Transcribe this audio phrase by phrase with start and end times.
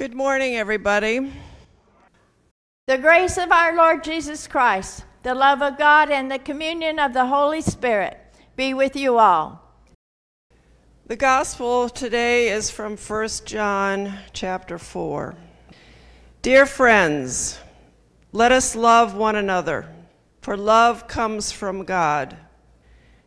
[0.00, 1.30] Good morning, everybody.
[2.86, 7.12] The grace of our Lord Jesus Christ, the love of God, and the communion of
[7.12, 8.18] the Holy Spirit
[8.56, 9.60] be with you all.
[11.04, 15.34] The gospel today is from 1 John chapter 4.
[16.40, 17.58] Dear friends,
[18.32, 19.86] let us love one another,
[20.40, 22.38] for love comes from God.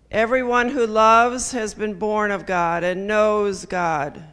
[0.09, 4.32] Everyone who loves has been born of God and knows God.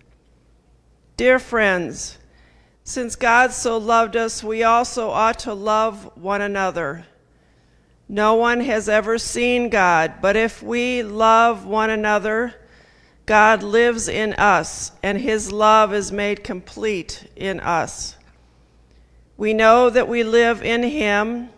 [1.21, 2.17] Dear friends,
[2.83, 7.05] since God so loved us, we also ought to love one another.
[8.09, 12.55] No one has ever seen God, but if we love one another,
[13.27, 18.15] God lives in us, and his love is made complete in us.
[19.37, 21.49] We know that we live in him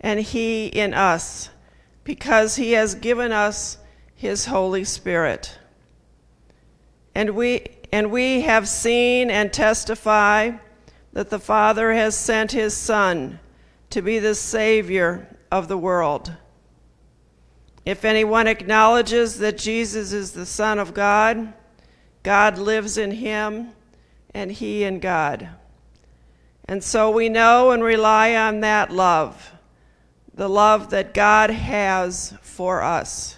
[0.00, 1.48] and he in us,
[2.02, 3.78] because he has given us
[4.16, 5.60] his Holy Spirit.
[7.14, 10.52] And we and we have seen and testify
[11.12, 13.40] that the Father has sent his Son
[13.90, 16.32] to be the Savior of the world.
[17.84, 21.52] If anyone acknowledges that Jesus is the Son of God,
[22.22, 23.72] God lives in him
[24.34, 25.48] and he in God.
[26.66, 29.52] And so we know and rely on that love,
[30.34, 33.36] the love that God has for us.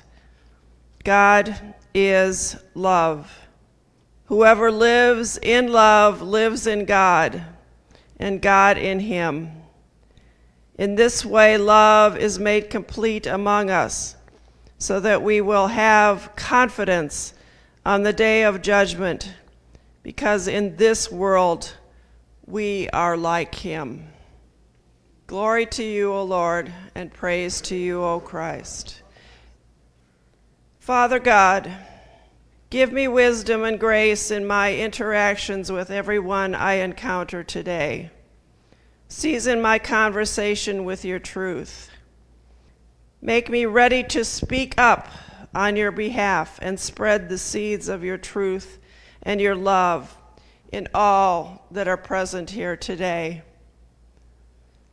[1.04, 3.41] God is love.
[4.32, 7.44] Whoever lives in love lives in God,
[8.18, 9.50] and God in him.
[10.78, 14.16] In this way, love is made complete among us,
[14.78, 17.34] so that we will have confidence
[17.84, 19.34] on the day of judgment,
[20.02, 21.76] because in this world
[22.46, 24.08] we are like him.
[25.26, 29.02] Glory to you, O Lord, and praise to you, O Christ.
[30.80, 31.70] Father God,
[32.72, 38.08] Give me wisdom and grace in my interactions with everyone I encounter today.
[39.08, 41.90] Season my conversation with your truth.
[43.20, 45.06] Make me ready to speak up
[45.54, 48.78] on your behalf and spread the seeds of your truth
[49.22, 50.16] and your love
[50.72, 53.42] in all that are present here today.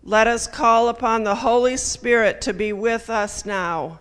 [0.04, 4.00] Let us call upon the Holy Spirit to be with us now.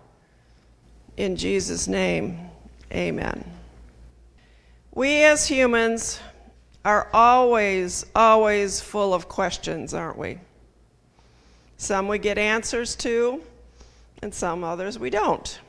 [1.17, 2.41] In Jesus' name,
[2.93, 3.58] amen.
[4.99, 6.19] We as humans
[6.85, 10.39] are always, always full of questions, aren't we?
[11.77, 13.41] Some we get answers to,
[14.23, 15.61] and some others we don't.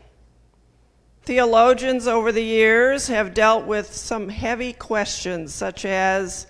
[1.22, 6.48] Theologians over the years have dealt with some heavy questions, such as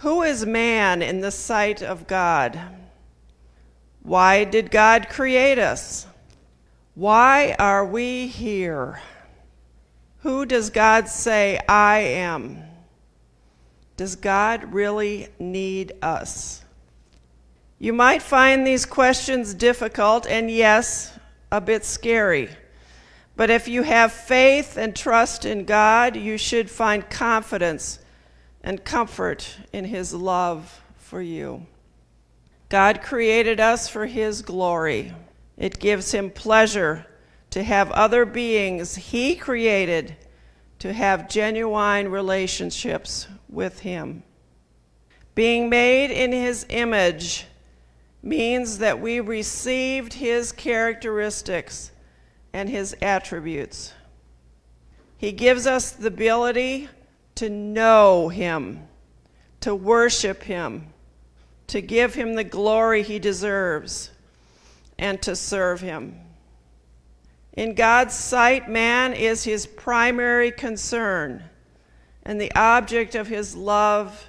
[0.00, 2.60] Who is man in the sight of God?
[4.02, 6.06] Why did God create us?
[6.94, 9.00] Why are we here?
[10.20, 12.62] Who does God say I am?
[13.96, 16.64] Does God really need us?
[17.78, 21.18] You might find these questions difficult and, yes,
[21.52, 22.48] a bit scary.
[23.36, 27.98] But if you have faith and trust in God, you should find confidence
[28.62, 31.66] and comfort in His love for you.
[32.68, 35.12] God created us for His glory.
[35.56, 37.06] It gives Him pleasure
[37.56, 40.14] to have other beings He created
[40.78, 44.24] to have genuine relationships with Him.
[45.34, 47.46] Being made in His image
[48.22, 51.92] means that we received His characteristics
[52.52, 53.94] and His attributes.
[55.16, 56.90] He gives us the ability
[57.36, 58.86] to know Him,
[59.60, 60.88] to worship Him,
[61.68, 64.10] to give Him the glory He deserves,
[64.98, 66.20] and to serve Him.
[67.56, 71.42] In God's sight, man is his primary concern
[72.22, 74.28] and the object of his love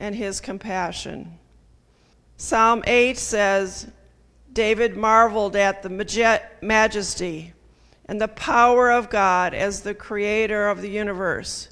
[0.00, 1.38] and his compassion.
[2.36, 3.86] Psalm 8 says,
[4.52, 7.52] David marveled at the majesty
[8.06, 11.68] and the power of God as the creator of the universe,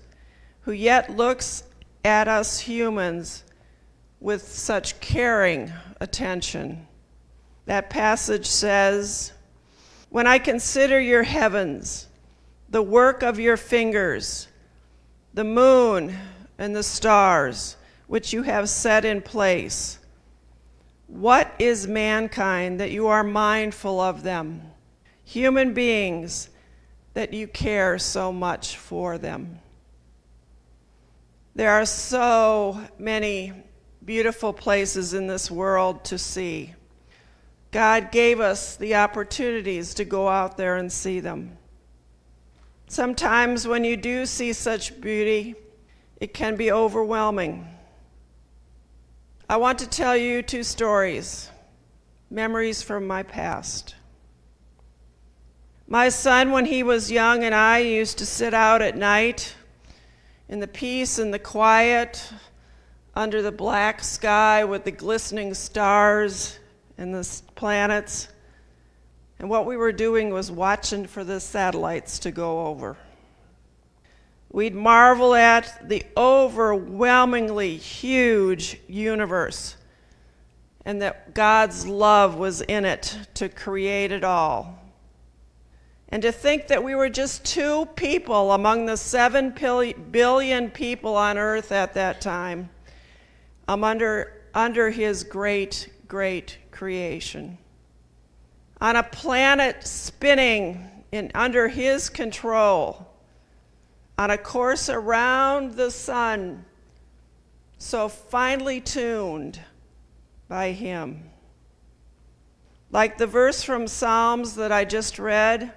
[0.61, 1.65] who yet looks
[2.05, 3.45] at us humans
[4.21, 6.87] with such caring attention.
[7.67, 9.33] That passage says,
[10.15, 12.07] when I consider your heavens,
[12.69, 14.47] the work of your fingers,
[15.33, 16.15] the moon,
[16.57, 17.77] and the stars,
[18.07, 19.99] which you have set in place.
[21.09, 24.63] What is mankind that you are mindful of them?
[25.25, 26.49] Human beings
[27.15, 29.59] that you care so much for them.
[31.57, 33.53] There are so many
[34.05, 36.73] beautiful places in this world to see.
[37.75, 41.59] God gave us the opportunities to go out there and see them.
[42.87, 45.57] Sometimes when you do see such beauty,
[46.21, 47.67] it can be overwhelming.
[49.49, 51.51] I want to tell you two stories,
[52.31, 53.97] memories from my past.
[55.89, 59.53] My son, when he was young, and I used to sit out at night
[60.49, 62.33] in the peace and the quiet
[63.17, 66.61] under the black sky with the glistening stars
[66.99, 68.29] and the planets.
[69.39, 72.97] And what we were doing was watching for the satellites to go over.
[74.53, 79.77] We'd marvel at the overwhelmingly huge universe
[80.85, 84.79] and that God's love was in it to create it all.
[86.11, 91.39] And to think that we were just two people among the seven billion people on
[91.39, 92.69] earth at that time
[93.67, 97.59] I'm under, under his great, great creation.
[98.81, 103.07] On a planet spinning in, under his control,
[104.19, 106.65] on a course around the sun,
[107.79, 109.61] so finely tuned
[110.49, 111.31] by him.
[112.91, 115.73] Like the verse from Psalms that I just read,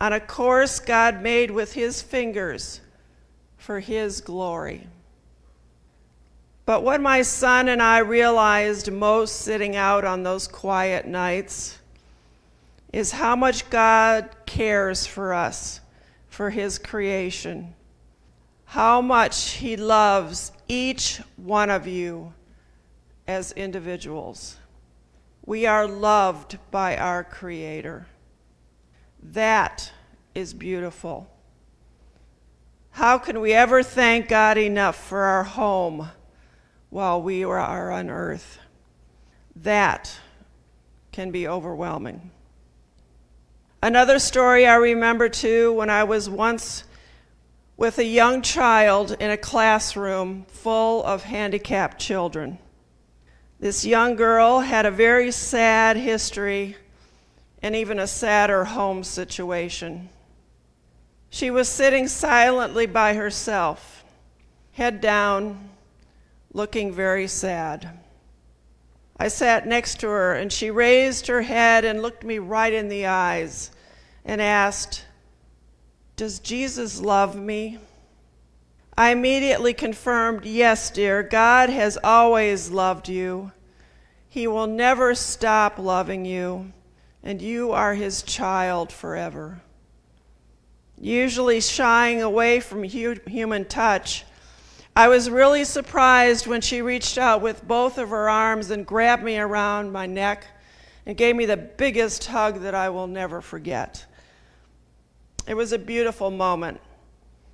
[0.00, 2.80] on a course God made with his fingers
[3.56, 4.88] for his glory.
[6.64, 11.78] But what my son and I realized most sitting out on those quiet nights
[12.92, 15.80] is how much God cares for us,
[16.28, 17.74] for his creation,
[18.66, 22.32] how much he loves each one of you
[23.26, 24.56] as individuals.
[25.44, 28.06] We are loved by our Creator.
[29.22, 29.90] That
[30.34, 31.28] is beautiful.
[32.92, 36.10] How can we ever thank God enough for our home?
[36.92, 38.58] While we are on earth.
[39.56, 40.14] That
[41.10, 42.30] can be overwhelming.
[43.82, 46.84] Another story I remember too when I was once
[47.78, 52.58] with a young child in a classroom full of handicapped children.
[53.58, 56.76] This young girl had a very sad history
[57.62, 60.10] and even a sadder home situation.
[61.30, 64.04] She was sitting silently by herself,
[64.72, 65.70] head down,
[66.52, 67.98] looking very sad.
[69.16, 72.88] I sat next to her, and she raised her head and looked me right in
[72.88, 73.70] the eyes
[74.24, 75.04] and asked,
[76.16, 77.78] Does Jesus love me?
[78.96, 83.52] I immediately confirmed, Yes, dear, God has always loved you.
[84.28, 86.72] He will never stop loving you,
[87.22, 89.62] and you are His child forever.
[90.98, 94.24] Usually shying away from human touch,
[94.94, 99.22] I was really surprised when she reached out with both of her arms and grabbed
[99.22, 100.46] me around my neck
[101.06, 104.04] and gave me the biggest hug that I will never forget.
[105.46, 106.80] It was a beautiful moment,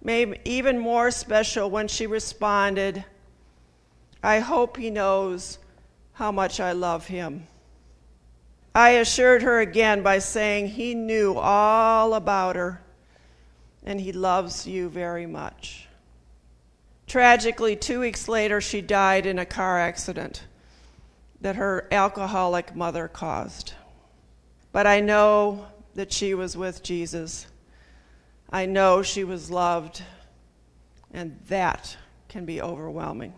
[0.03, 3.05] made even more special when she responded,
[4.23, 5.59] I hope he knows
[6.15, 7.47] how much I love him.
[8.75, 12.83] I assured her again by saying he knew all about her
[13.85, 15.88] and he loves you very much.
[17.09, 20.45] Tragically, two weeks later, she died in a car accident
[21.41, 23.73] that her alcoholic mother caused.
[24.73, 27.47] But I know that she was with Jesus.
[28.51, 30.03] I know she was loved,
[31.11, 31.97] and that
[32.29, 33.33] can be overwhelming.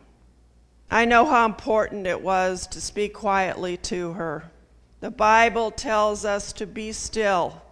[0.90, 4.50] I know how important it was to speak quietly to her.
[4.98, 7.62] The Bible tells us to be still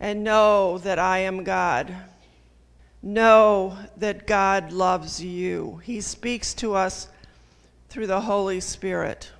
[0.00, 1.94] and know that I am God.
[3.06, 5.82] Know that God loves you.
[5.84, 7.06] He speaks to us
[7.90, 9.30] through the Holy Spirit.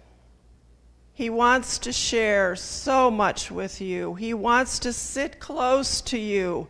[1.14, 4.16] He wants to share so much with you.
[4.16, 6.68] He wants to sit close to you,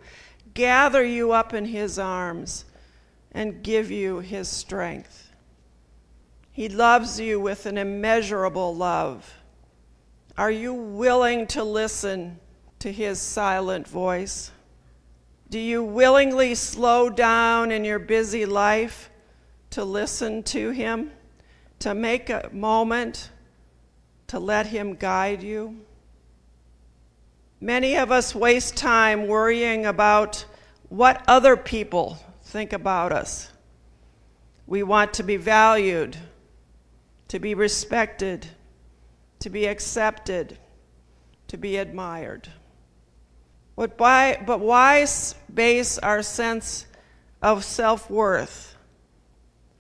[0.55, 2.65] gather you up in His arms,
[3.33, 5.33] and give you His strength.
[6.53, 9.35] He loves you with an immeasurable love.
[10.39, 12.39] Are you willing to listen
[12.79, 14.53] to His silent voice?
[15.55, 19.09] Do you willingly slow down in your busy life
[19.71, 21.13] to listen to Him,
[21.79, 23.31] to make a moment
[24.27, 25.77] to let Him guide you?
[27.61, 30.45] Many of us waste time worrying about
[30.89, 33.53] what other people think about us.
[34.67, 36.17] We want to be valued,
[37.29, 38.45] to be respected,
[39.39, 40.59] to be accepted,
[41.47, 42.49] to be admired.
[43.77, 45.07] But why, but why
[45.53, 46.87] base our sense
[47.43, 48.77] of self worth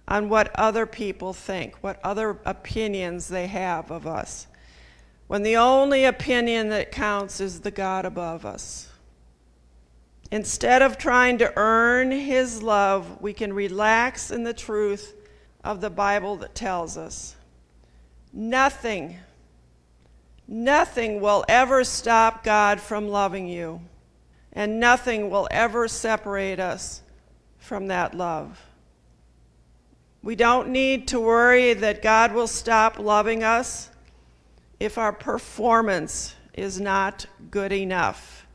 [0.06, 4.46] on what other people think, what other opinions they have of us,
[5.26, 8.88] when the only opinion that counts is the God above us?
[10.30, 15.14] Instead of trying to earn His love, we can relax in the truth
[15.62, 17.36] of the Bible that tells us
[18.32, 19.16] nothing,
[20.46, 23.80] nothing will ever stop God from loving you,
[24.52, 27.02] and nothing will ever separate us
[27.58, 28.60] from that love.
[30.22, 33.90] We don't need to worry that God will stop loving us
[34.80, 38.46] if our performance is not good enough.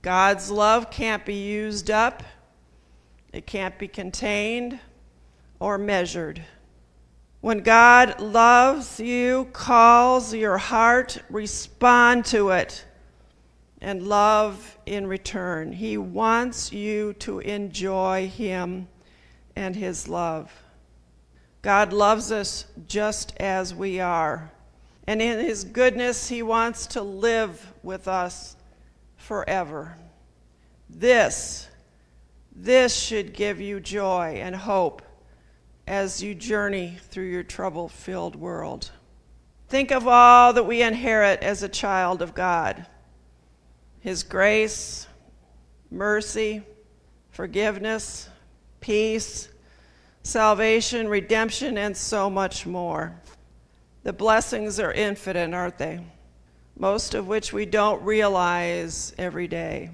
[0.00, 2.22] God's love can't be used up,
[3.32, 4.78] it can't be contained
[5.60, 6.42] or measured.
[7.42, 12.84] When God loves you, calls your heart, respond to it
[13.80, 15.72] and love in return.
[15.72, 18.86] He wants you to enjoy Him
[19.56, 20.52] and His love.
[21.62, 24.52] God loves us just as we are.
[25.08, 28.54] And in His goodness, He wants to live with us
[29.16, 29.96] forever.
[30.88, 31.66] This,
[32.54, 35.02] this should give you joy and hope
[35.86, 38.90] as you journey through your trouble filled world.
[39.68, 42.86] Think of all that we inherit as a child of God
[44.00, 45.06] His grace,
[45.90, 46.62] mercy,
[47.30, 48.28] forgiveness,
[48.80, 49.48] peace,
[50.22, 53.20] salvation, redemption, and so much more.
[54.02, 56.00] The blessings are infinite, aren't they?
[56.76, 59.90] most of which we don't realize every day.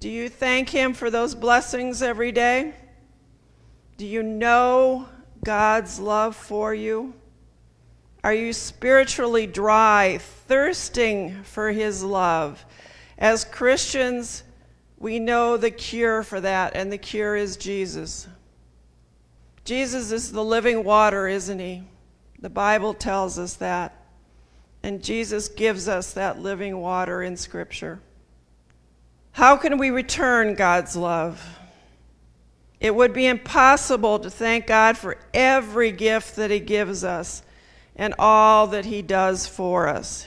[0.00, 2.74] Do you thank Him for those blessings every day?
[3.96, 5.08] Do you know
[5.44, 7.14] God's love for you?
[8.24, 12.64] Are you spiritually dry, thirsting for His love?
[13.18, 14.42] As Christians,
[14.98, 18.26] we know the cure for that, and the cure is Jesus.
[19.64, 21.84] Jesus is the living water, isn't He?
[22.40, 23.94] The Bible tells us that.
[24.82, 28.00] And Jesus gives us that living water in Scripture.
[29.32, 31.58] How can we return God's love?
[32.80, 37.42] It would be impossible to thank God for every gift that He gives us
[37.96, 40.26] and all that He does for us.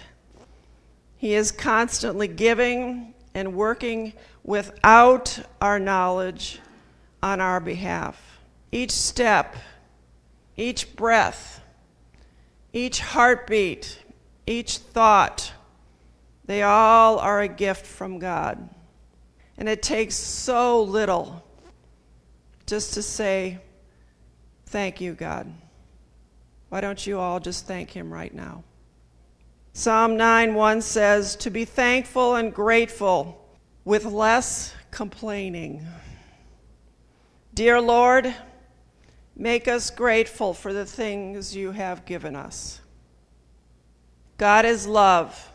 [1.17, 4.13] He is constantly giving and working
[4.43, 6.59] without our knowledge
[7.21, 8.39] on our behalf.
[8.71, 9.55] Each step,
[10.55, 11.61] each breath,
[12.73, 14.03] each heartbeat,
[14.45, 15.53] each thought,
[16.45, 18.69] they all are a gift from God.
[19.57, 21.43] And it takes so little
[22.67, 23.59] just to say,
[24.67, 25.51] Thank you, God.
[26.69, 28.63] Why don't you all just thank Him right now?
[29.71, 33.43] Psalm 9 1 says, To be thankful and grateful
[33.85, 35.87] with less complaining.
[37.53, 38.35] Dear Lord,
[39.35, 42.81] make us grateful for the things you have given us.
[44.37, 45.51] God is love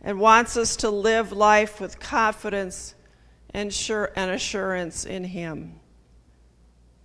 [0.00, 2.94] and wants us to live life with confidence
[3.50, 5.80] and, sure, and assurance in Him.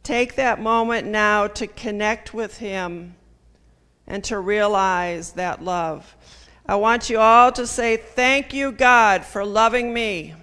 [0.03, 3.15] Take that moment now to connect with Him
[4.05, 6.15] and to realize that love.
[6.65, 10.35] I want you all to say, Thank you, God, for loving me.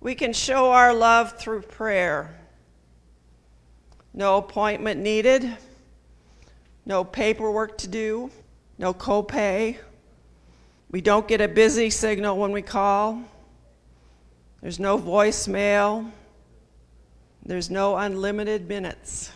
[0.00, 2.38] We can show our love through prayer.
[4.14, 5.56] No appointment needed,
[6.84, 8.30] no paperwork to do
[8.82, 9.78] no copay.
[10.90, 13.22] We don't get a busy signal when we call.
[14.60, 16.10] There's no voicemail.
[17.44, 19.30] There's no unlimited minutes.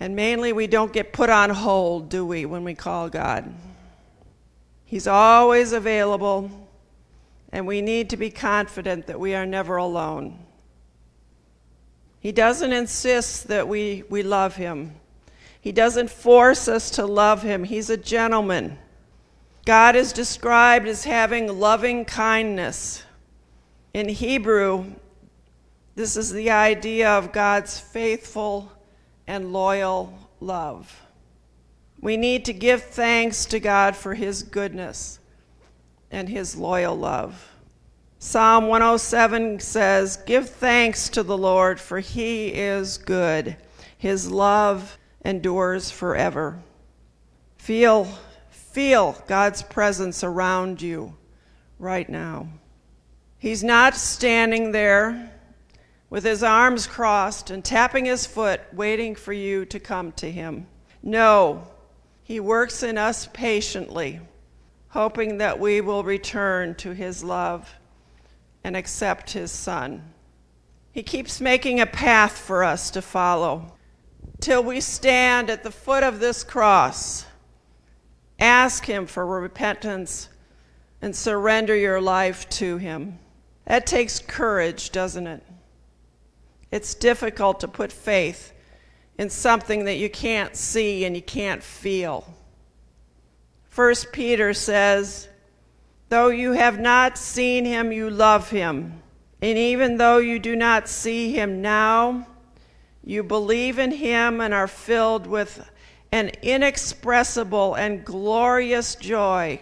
[0.00, 3.52] And mainly, we don't get put on hold, do we, when we call God?
[4.84, 6.50] He's always available,
[7.52, 10.38] and we need to be confident that we are never alone.
[12.20, 14.94] He doesn't insist that we, we love Him.
[15.60, 18.78] He doesn't force us to love him, he's a gentleman.
[19.64, 23.02] God is described as having loving kindness.
[23.92, 24.86] In Hebrew,
[25.98, 28.70] this is the idea of God's faithful
[29.26, 31.02] and loyal love.
[32.00, 35.18] We need to give thanks to God for his goodness
[36.12, 37.50] and his loyal love.
[38.20, 43.56] Psalm 107 says, Give thanks to the Lord, for he is good.
[43.96, 46.60] His love endures forever.
[47.56, 48.06] Feel,
[48.50, 51.16] feel God's presence around you
[51.80, 52.46] right now.
[53.36, 55.32] He's not standing there
[56.10, 60.66] with his arms crossed and tapping his foot, waiting for you to come to him.
[61.02, 61.66] No,
[62.22, 64.20] he works in us patiently,
[64.88, 67.74] hoping that we will return to his love
[68.64, 70.12] and accept his son.
[70.92, 73.74] He keeps making a path for us to follow
[74.40, 77.26] till we stand at the foot of this cross.
[78.38, 80.28] Ask him for repentance
[81.02, 83.18] and surrender your life to him.
[83.66, 85.42] That takes courage, doesn't it?
[86.70, 88.52] It's difficult to put faith
[89.16, 92.32] in something that you can't see and you can't feel.
[93.68, 95.28] First Peter says,
[96.08, 99.02] Though you have not seen him, you love him.
[99.40, 102.26] And even though you do not see him now,
[103.04, 105.70] you believe in him and are filled with
[106.12, 109.60] an inexpressible and glorious joy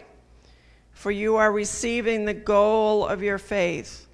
[0.97, 4.09] for you are receiving the goal of your faith,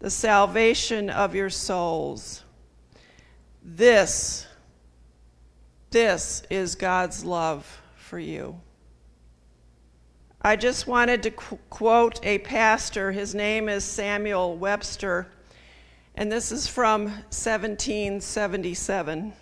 [0.00, 2.42] the salvation of your souls.
[3.62, 4.46] This,
[5.90, 8.58] this is God's love for you.
[10.42, 13.12] I just wanted to qu- quote a pastor.
[13.12, 15.30] His name is Samuel Webster,
[16.14, 19.34] and this is from 1777.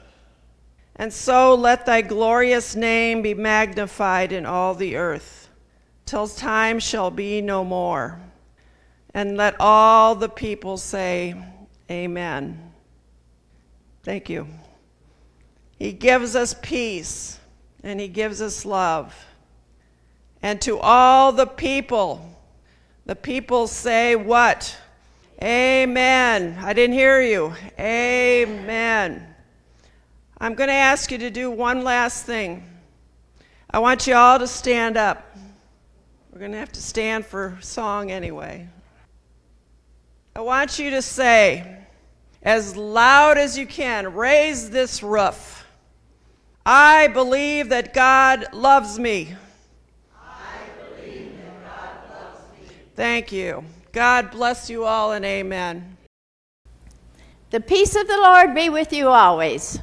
[0.97, 5.51] And so let thy glorious name be magnified in all the earth
[6.05, 8.21] till time shall be no more.
[9.19, 11.35] And let all the people say,
[11.91, 12.71] Amen.
[14.05, 14.47] Thank you.
[15.77, 17.41] He gives us peace
[17.83, 19.13] and He gives us love.
[20.41, 22.33] And to all the people,
[23.07, 24.79] the people say, What?
[25.43, 26.57] Amen.
[26.61, 27.55] I didn't hear you.
[27.77, 29.35] Amen.
[30.41, 32.63] I'm going to ask you to do one last thing.
[33.69, 35.37] I want you all to stand up.
[36.31, 38.69] We're going to have to stand for song anyway.
[40.39, 41.79] I want you to say,
[42.45, 45.67] as loud as you can, raise this roof.
[46.65, 49.35] I believe that God loves me.
[50.17, 52.77] I believe that God loves me.
[52.95, 53.65] Thank you.
[53.91, 55.97] God bless you all and amen.
[57.51, 59.81] The peace of the Lord be with you always.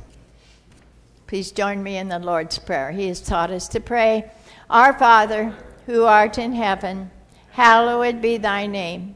[1.27, 2.93] Please join me in the Lord's Prayer.
[2.93, 4.32] He has taught us to pray
[4.69, 5.53] Our Father,
[5.86, 7.12] who art in heaven,
[7.51, 9.15] hallowed be thy name.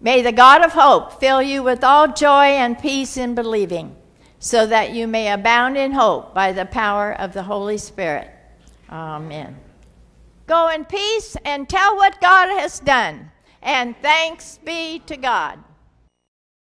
[0.00, 3.96] May the God of hope fill you with all joy and peace in believing,
[4.38, 8.30] so that you may abound in hope by the power of the Holy Spirit.
[8.88, 9.56] Amen.
[10.46, 13.30] Go in peace and tell what God has done,
[13.60, 15.58] and thanks be to God.